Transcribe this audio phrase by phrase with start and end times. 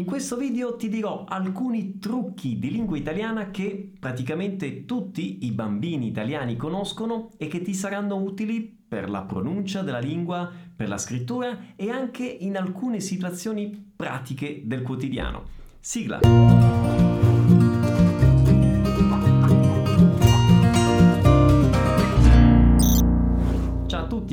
[0.00, 6.06] In questo video ti dirò alcuni trucchi di lingua italiana che praticamente tutti i bambini
[6.06, 11.74] italiani conoscono e che ti saranno utili per la pronuncia della lingua, per la scrittura
[11.76, 15.44] e anche in alcune situazioni pratiche del quotidiano.
[15.80, 16.99] Sigla!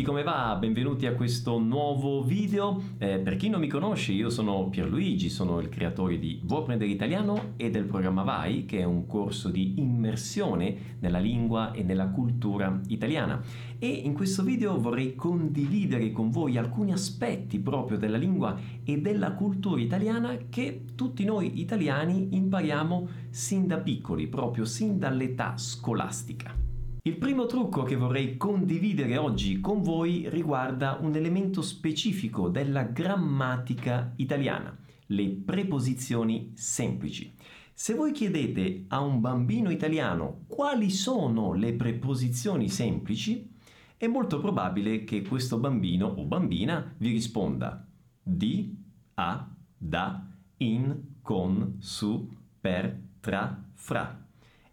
[0.04, 0.56] Come va?
[0.60, 2.82] Benvenuti a questo nuovo video.
[3.00, 6.92] Eh, per chi non mi conosce, io sono Pierluigi, sono il creatore di Vuoi prendere
[6.92, 12.10] italiano e del programma Vai, che è un corso di immersione nella lingua e nella
[12.10, 13.42] cultura italiana.
[13.80, 19.32] E in questo video vorrei condividere con voi alcuni aspetti proprio della lingua e della
[19.32, 26.67] cultura italiana che tutti noi italiani impariamo sin da piccoli, proprio sin dall'età scolastica.
[27.08, 34.12] Il primo trucco che vorrei condividere oggi con voi riguarda un elemento specifico della grammatica
[34.18, 37.34] italiana, le preposizioni semplici.
[37.72, 43.54] Se voi chiedete a un bambino italiano quali sono le preposizioni semplici,
[43.96, 47.88] è molto probabile che questo bambino o bambina vi risponda
[48.22, 48.76] di,
[49.14, 54.27] a, da, in, con, su, per, tra, fra.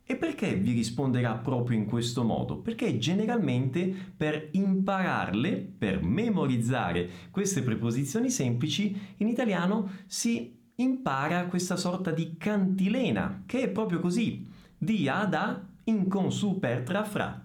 [0.07, 2.59] E perché vi risponderà proprio in questo modo?
[2.59, 12.11] Perché generalmente per impararle, per memorizzare queste preposizioni semplici, in italiano si impara questa sorta
[12.11, 14.47] di cantilena, che è proprio così.
[14.77, 17.43] Di a da in con su per tra fra.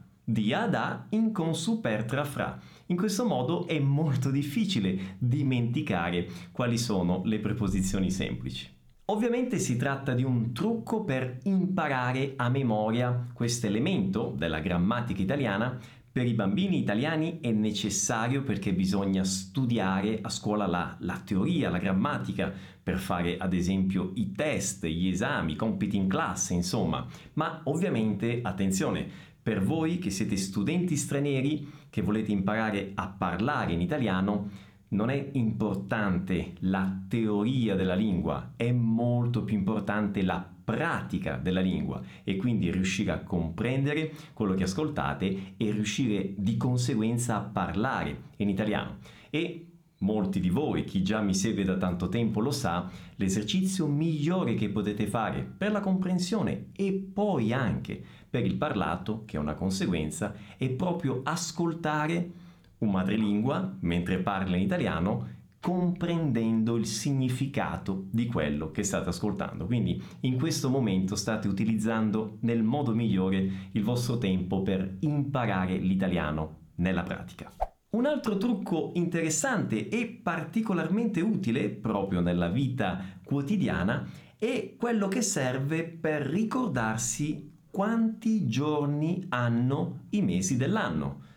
[0.54, 2.60] A da in con su per tra fra.
[2.88, 8.79] In questo modo è molto difficile dimenticare quali sono le preposizioni semplici.
[9.10, 15.80] Ovviamente si tratta di un trucco per imparare a memoria questo elemento della grammatica italiana.
[16.12, 21.80] Per i bambini italiani è necessario perché bisogna studiare a scuola la, la teoria, la
[21.80, 27.04] grammatica, per fare ad esempio i test, gli esami, i compiti in classe, insomma.
[27.34, 29.08] Ma ovviamente, attenzione,
[29.42, 35.30] per voi che siete studenti stranieri, che volete imparare a parlare in italiano, non è
[35.34, 42.72] importante la teoria della lingua, è molto più importante la pratica della lingua e quindi
[42.72, 48.98] riuscire a comprendere quello che ascoltate e riuscire di conseguenza a parlare in italiano.
[49.30, 49.66] E
[50.00, 54.70] molti di voi, chi già mi segue da tanto tempo lo sa, l'esercizio migliore che
[54.70, 60.34] potete fare per la comprensione e poi anche per il parlato, che è una conseguenza,
[60.56, 62.48] è proprio ascoltare
[62.80, 69.66] un madrelingua mentre parla in italiano comprendendo il significato di quello che state ascoltando.
[69.66, 76.58] Quindi in questo momento state utilizzando nel modo migliore il vostro tempo per imparare l'italiano
[76.76, 77.54] nella pratica.
[77.92, 84.08] Un altro trucco interessante e particolarmente utile proprio nella vita quotidiana
[84.38, 91.28] è quello che serve per ricordarsi quanti giorni hanno i mesi dell'anno.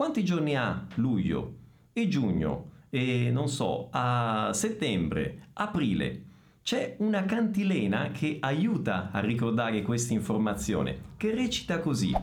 [0.00, 1.56] Quanti giorni ha luglio
[1.92, 6.22] e giugno e non so, a settembre, aprile?
[6.62, 12.16] C'è una cantilena che aiuta a ricordare questa informazione, che recita così.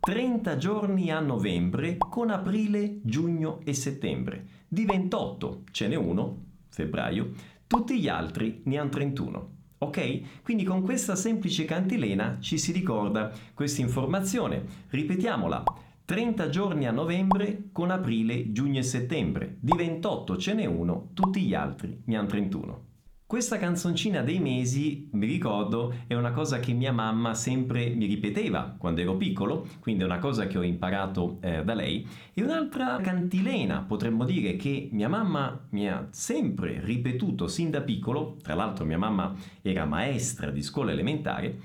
[0.00, 4.46] 30 giorni a novembre con aprile, giugno e settembre.
[4.66, 7.32] Di 28 ce n'è uno, febbraio,
[7.66, 9.50] tutti gli altri ne hanno 31.
[9.76, 10.40] Ok?
[10.42, 14.64] Quindi con questa semplice cantilena ci si ricorda questa informazione.
[14.88, 15.88] Ripetiamola.
[16.10, 19.58] 30 giorni a novembre con aprile, giugno e settembre.
[19.60, 22.86] Di 28 ce n'è uno, tutti gli altri ne hanno 31.
[23.24, 28.74] Questa canzoncina dei mesi, mi ricordo, è una cosa che mia mamma sempre mi ripeteva
[28.76, 32.04] quando ero piccolo, quindi è una cosa che ho imparato eh, da lei.
[32.34, 38.34] E un'altra cantilena, potremmo dire, che mia mamma mi ha sempre ripetuto sin da piccolo,
[38.42, 39.32] tra l'altro mia mamma
[39.62, 41.60] era maestra di scuola elementare,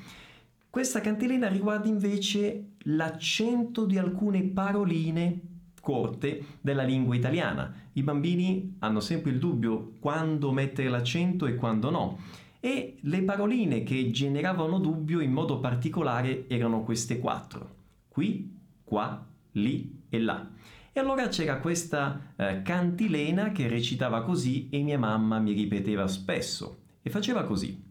[0.75, 5.39] questa cantilena riguarda invece l'accento di alcune paroline
[5.79, 7.73] corte della lingua italiana.
[7.93, 12.19] I bambini hanno sempre il dubbio quando mettere l'accento e quando no.
[12.59, 17.75] E le paroline che generavano dubbio in modo particolare erano queste quattro.
[18.09, 18.53] Qui,
[18.83, 20.45] qua, lì e là.
[20.91, 26.79] E allora c'era questa eh, cantilena che recitava così e mia mamma mi ripeteva spesso.
[27.01, 27.81] E faceva così.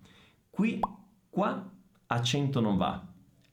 [0.51, 0.81] Qui,
[1.31, 1.73] qua,
[2.07, 3.07] accento non va,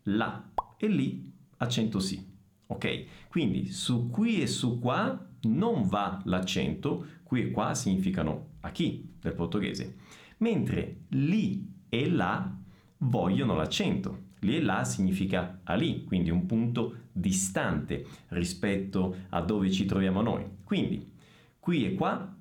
[0.03, 2.30] là e lì accento sì.
[2.68, 3.27] Ok?
[3.27, 9.15] Quindi su qui e su qua non va l'accento, qui e qua significano a chi
[9.19, 9.98] del portoghese,
[10.38, 12.57] mentre lì e là
[13.00, 14.30] vogliono l'accento.
[14.39, 20.21] Lì e là significa a lì, quindi un punto distante rispetto a dove ci troviamo
[20.21, 20.45] noi.
[20.63, 21.12] Quindi
[21.59, 22.36] qui e qua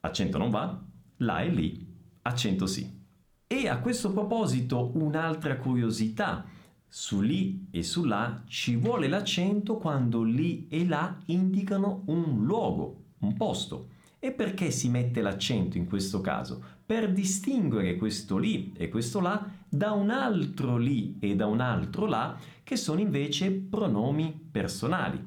[0.00, 0.82] accento non va,
[1.18, 1.86] là e lì
[2.22, 3.02] accento sì.
[3.46, 6.46] E a questo proposito un'altra curiosità.
[6.88, 13.02] Su lì e su là ci vuole l'accento quando lì e là indicano un luogo,
[13.18, 13.88] un posto.
[14.18, 16.62] E perché si mette l'accento in questo caso?
[16.86, 22.06] Per distinguere questo lì e questo là da un altro lì e da un altro
[22.06, 25.22] là che sono invece pronomi personali.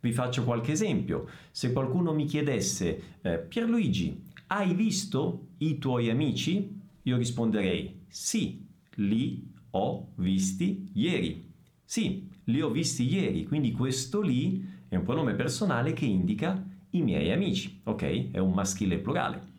[0.00, 1.26] Vi faccio qualche esempio.
[1.50, 6.80] Se qualcuno mi chiedesse, eh, Pierluigi, hai visto i tuoi amici?
[7.02, 8.64] Io risponderei, sì,
[8.96, 11.50] li ho visti ieri.
[11.84, 17.02] Sì, li ho visti ieri, quindi questo lì è un pronome personale che indica i
[17.02, 18.30] miei amici, ok?
[18.30, 19.50] È un maschile plurale.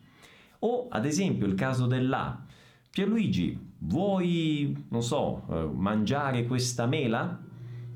[0.60, 2.46] O ad esempio il caso dell'A.
[2.90, 7.42] Pierluigi, vuoi, non so, eh, mangiare questa mela?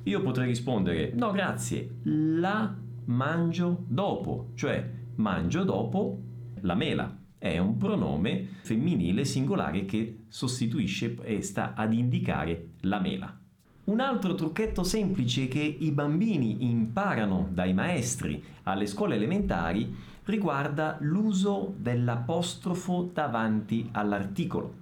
[0.03, 6.21] Io potrei rispondere, no grazie, la mangio dopo, cioè mangio dopo
[6.61, 7.17] la mela.
[7.39, 13.39] È un pronome femminile singolare che sostituisce e sta ad indicare la mela.
[13.85, 19.95] Un altro trucchetto semplice che i bambini imparano dai maestri alle scuole elementari
[20.25, 24.75] riguarda l'uso dell'apostrofo davanti all'articolo.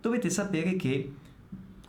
[0.00, 1.14] Dovete sapere che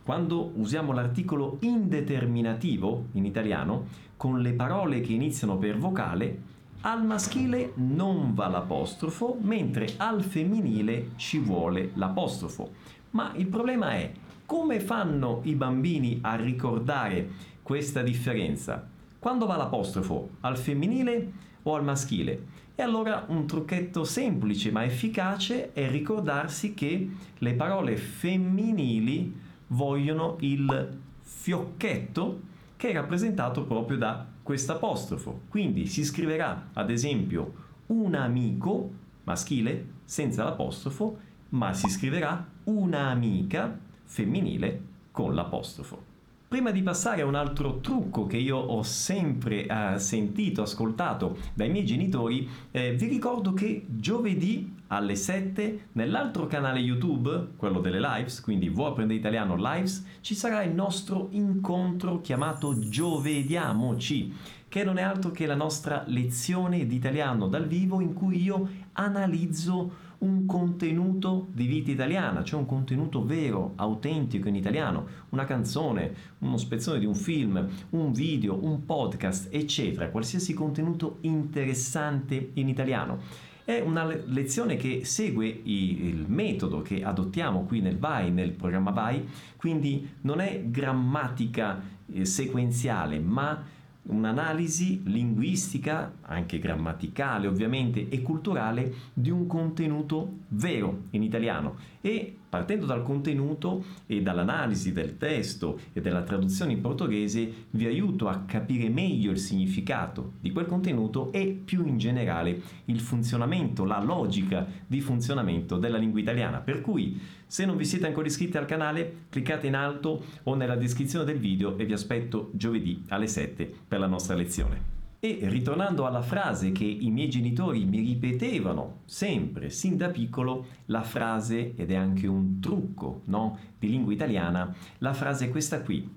[0.04, 3.86] quando usiamo l'articolo indeterminativo in italiano,
[4.16, 6.40] con le parole che iniziano per vocale,
[6.82, 12.72] al maschile non va l'apostrofo, mentre al femminile ci vuole l'apostrofo.
[13.10, 14.10] Ma il problema è
[14.44, 17.30] come fanno i bambini a ricordare
[17.62, 18.84] questa differenza?
[19.18, 20.30] Quando va l'apostrofo?
[20.40, 21.32] Al femminile
[21.62, 22.46] o al maschile?
[22.74, 29.32] E allora un trucchetto semplice ma efficace è ricordarsi che le parole femminili
[29.68, 32.50] vogliono il fiocchetto
[32.82, 35.42] che è rappresentato proprio da questo apostrofo.
[35.48, 37.52] Quindi si scriverà ad esempio
[37.86, 38.90] un amico
[39.22, 41.16] maschile senza l'apostrofo,
[41.50, 44.82] ma si scriverà un'amica femminile
[45.12, 46.11] con l'apostrofo.
[46.52, 51.70] Prima di passare a un altro trucco che io ho sempre eh, sentito, ascoltato dai
[51.70, 58.42] miei genitori, eh, vi ricordo che giovedì alle 7 nell'altro canale YouTube, quello delle lives,
[58.42, 64.34] quindi Vuoi apprendere italiano lives, ci sarà il nostro incontro chiamato Giovediamoci,
[64.68, 68.68] che non è altro che la nostra lezione di italiano dal vivo in cui io
[68.92, 76.14] analizzo un contenuto di vita italiana, cioè un contenuto vero, autentico in italiano, una canzone,
[76.38, 83.50] uno spezzone di un film, un video, un podcast, eccetera, qualsiasi contenuto interessante in italiano.
[83.64, 89.28] È una lezione che segue il metodo che adottiamo qui nel VAI, nel programma VAI,
[89.56, 91.80] quindi non è grammatica
[92.12, 101.22] eh, sequenziale, ma un'analisi linguistica, anche grammaticale ovviamente, e culturale di un contenuto vero in
[101.22, 101.76] italiano.
[102.00, 108.28] E partendo dal contenuto e dall'analisi del testo e della traduzione in portoghese vi aiuto
[108.28, 114.02] a capire meglio il significato di quel contenuto e più in generale il funzionamento, la
[114.02, 116.58] logica di funzionamento della lingua italiana.
[116.58, 120.76] Per cui se non vi siete ancora iscritti al canale cliccate in alto o nella
[120.76, 125.01] descrizione del video e vi aspetto giovedì alle 7 per la nostra lezione.
[125.24, 131.04] E ritornando alla frase che i miei genitori mi ripetevano sempre, sin da piccolo, la
[131.04, 136.12] frase, ed è anche un trucco no, di lingua italiana, la frase è questa qui.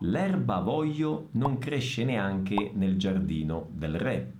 [0.00, 4.32] L'erba voglio non cresce neanche nel giardino del re.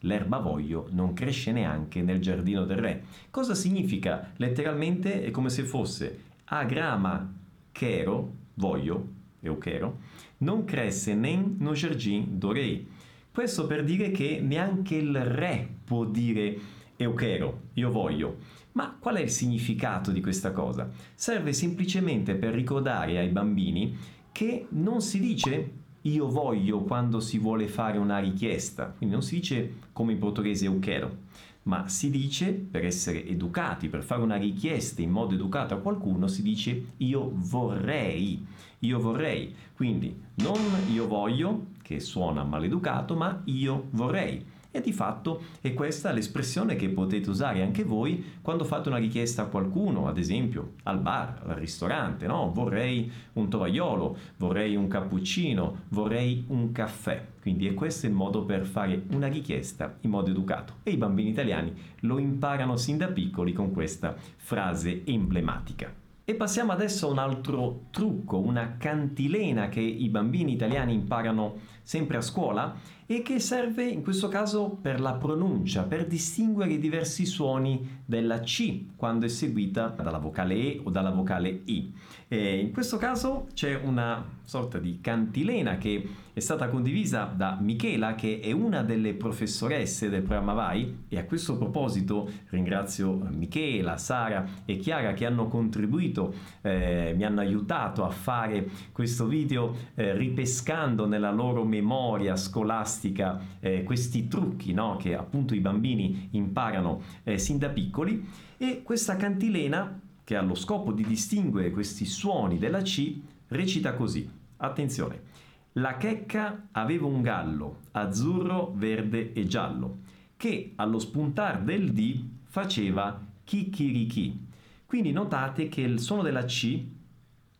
[0.00, 3.04] L'erba voglio non cresce neanche nel giardino del re.
[3.30, 4.32] Cosa significa?
[4.36, 7.26] Letteralmente è come se fosse a grama
[7.72, 9.08] chero, voglio,
[9.40, 9.98] euchero,
[10.42, 12.91] non cresce nen no jardim do rei
[13.32, 16.54] questo per dire che neanche il re può dire
[16.96, 18.36] euchero, io voglio.
[18.72, 20.90] Ma qual è il significato di questa cosa?
[21.14, 23.96] Serve semplicemente per ricordare ai bambini
[24.32, 29.36] che non si dice io voglio quando si vuole fare una richiesta, quindi non si
[29.36, 31.16] dice come in portoghese euchero,
[31.64, 36.26] ma si dice per essere educati, per fare una richiesta in modo educato a qualcuno,
[36.26, 38.44] si dice io vorrei,
[38.80, 40.58] io vorrei, quindi non
[40.92, 44.44] io voglio, che suona maleducato, ma io vorrei.
[44.74, 49.42] E di fatto è questa l'espressione che potete usare anche voi quando fate una richiesta
[49.42, 52.50] a qualcuno, ad esempio al bar, al ristorante, no?
[52.54, 57.22] Vorrei un tovagliolo, vorrei un cappuccino, vorrei un caffè.
[57.42, 60.76] Quindi è questo il modo per fare una richiesta in modo educato.
[60.84, 66.00] E i bambini italiani lo imparano sin da piccoli con questa frase emblematica.
[66.24, 72.16] E passiamo adesso a un altro trucco, una cantilena che i bambini italiani imparano sempre
[72.16, 72.74] a scuola
[73.06, 78.40] e che serve in questo caso per la pronuncia, per distinguere i diversi suoni della
[78.40, 81.92] C quando è seguita dalla vocale E o dalla vocale I.
[82.28, 88.14] E in questo caso c'è una sorta di cantilena che è stata condivisa da Michela
[88.14, 94.46] che è una delle professoresse del programma VAI e a questo proposito ringrazio Michela, Sara
[94.64, 101.06] e Chiara che hanno contribuito, eh, mi hanno aiutato a fare questo video eh, ripescando
[101.06, 104.96] nella loro memoria scolastica eh, questi trucchi no?
[104.96, 110.54] che appunto i bambini imparano eh, sin da piccoli e questa cantilena che ha lo
[110.54, 114.28] scopo di distinguere questi suoni della C recita così.
[114.58, 115.30] Attenzione.
[115.76, 120.00] La checca aveva un gallo azzurro, verde e giallo
[120.36, 124.46] che allo spuntar del D faceva chicchirichi.
[124.84, 126.84] Quindi notate che il suono della C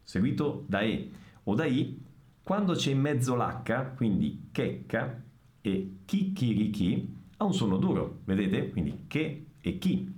[0.03, 1.11] seguito da E
[1.45, 2.02] o da I
[2.43, 5.23] quando c'è in mezzo l'H, quindi checca
[5.61, 8.71] e chicchirichi, ha un suono duro, vedete?
[8.71, 10.13] Quindi che e chi.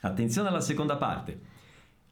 [0.00, 1.48] Attenzione alla seconda parte.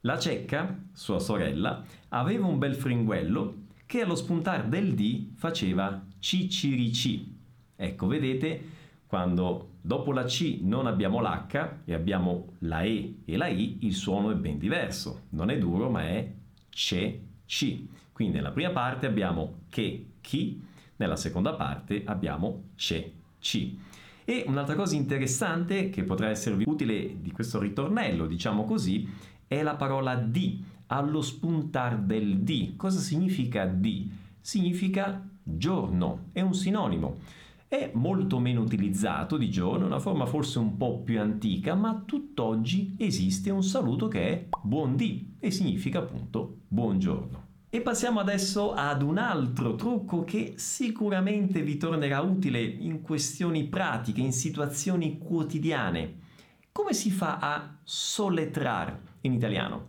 [0.02, 7.34] La cecca, sua sorella, aveva un bel fringuello che allo spuntar del D faceva cicirici.
[7.74, 8.62] Ecco, vedete,
[9.06, 13.94] quando dopo la C non abbiamo l'H e abbiamo la E e la I, il
[13.94, 15.22] suono è ben diverso.
[15.30, 16.30] Non è duro, ma è
[16.68, 17.86] ce, C.
[18.18, 20.60] Quindi nella prima parte abbiamo che, chi,
[20.96, 23.76] nella seconda parte abbiamo ce, C.
[24.24, 29.08] E un'altra cosa interessante che potrà esservi utile di questo ritornello, diciamo così,
[29.46, 32.74] è la parola di, allo spuntar del di.
[32.74, 34.10] Cosa significa di?
[34.40, 37.18] Significa giorno, è un sinonimo.
[37.68, 42.96] È molto meno utilizzato di giorno, una forma forse un po' più antica, ma tutt'oggi
[42.98, 47.47] esiste un saluto che è buon di e significa appunto buongiorno.
[47.70, 54.22] E passiamo adesso ad un altro trucco che sicuramente vi tornerà utile in questioni pratiche,
[54.22, 56.20] in situazioni quotidiane.
[56.72, 59.88] Come si fa a soletrare in italiano?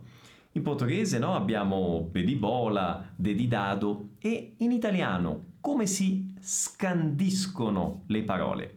[0.52, 8.74] In portoghese no, abbiamo bedibola, dedidado e in italiano come si scandiscono le parole?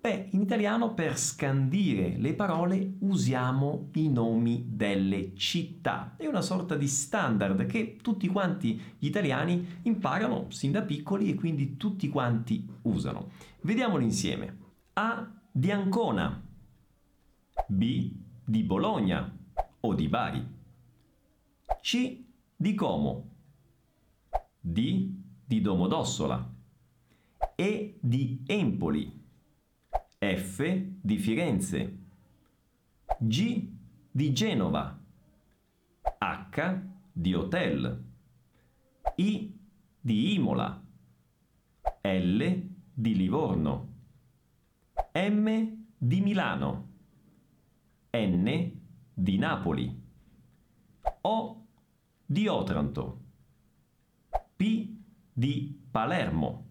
[0.00, 6.14] Beh, in italiano per scandire le parole usiamo i nomi delle città.
[6.16, 11.34] È una sorta di standard che tutti quanti gli italiani imparano sin da piccoli e
[11.34, 13.32] quindi tutti quanti usano.
[13.60, 14.56] Vediamoli insieme.
[14.94, 16.48] A di Ancona,
[17.66, 19.36] B di Bologna
[19.80, 20.46] o di Bari,
[21.82, 22.24] C
[22.56, 23.34] di Como,
[24.58, 25.12] D
[25.44, 26.54] di Domodossola,
[27.54, 29.19] E di Empoli,
[30.22, 31.98] F di Firenze,
[33.20, 33.70] G
[34.10, 35.02] di Genova,
[36.18, 38.04] H di Hotel,
[39.16, 39.58] I
[39.98, 40.78] di Imola,
[42.02, 43.94] L di Livorno,
[45.14, 46.88] M di Milano,
[48.10, 48.72] N
[49.14, 50.02] di Napoli,
[51.22, 51.66] O
[52.26, 53.20] di Otranto,
[54.54, 54.96] P
[55.32, 56.69] di Palermo,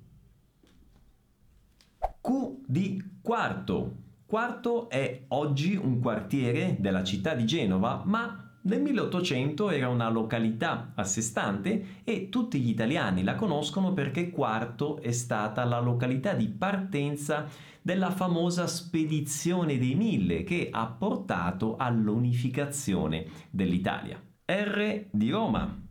[2.21, 3.95] Q di Quarto.
[4.25, 10.91] Quarto è oggi un quartiere della città di Genova, ma nel 1800 era una località
[10.95, 16.33] a sé stante e tutti gli italiani la conoscono perché Quarto è stata la località
[16.33, 17.47] di partenza
[17.81, 24.21] della famosa spedizione dei mille che ha portato all'unificazione dell'Italia.
[24.45, 25.81] R di Roma,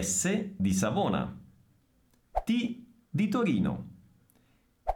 [0.00, 1.38] S di Savona,
[2.44, 3.97] T di Torino,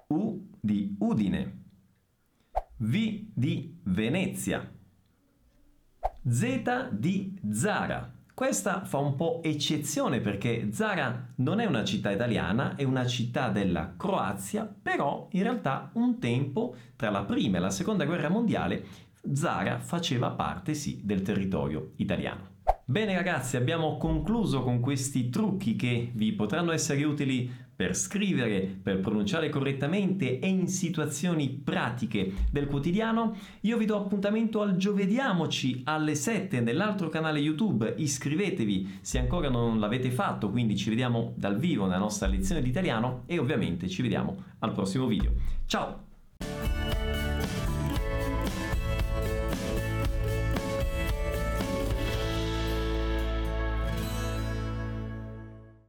[0.09, 1.65] U di Udine,
[2.77, 4.71] V di Venezia,
[6.29, 8.13] Z di Zara.
[8.35, 13.51] Questa fa un po' eccezione perché Zara non è una città italiana, è una città
[13.51, 18.85] della Croazia, però in realtà un tempo, tra la prima e la seconda guerra mondiale,
[19.33, 22.51] Zara faceva parte sì del territorio italiano.
[22.85, 27.51] Bene ragazzi, abbiamo concluso con questi trucchi che vi potranno essere utili
[27.83, 33.35] per scrivere, per pronunciare correttamente e in situazioni pratiche del quotidiano.
[33.63, 37.93] Io vi do appuntamento al giovediamoci alle 7 nell'altro canale YouTube.
[37.97, 42.69] Iscrivetevi se ancora non l'avete fatto, quindi ci vediamo dal vivo nella nostra lezione di
[42.69, 45.33] italiano e ovviamente ci vediamo al prossimo video.
[45.67, 46.12] Ciao!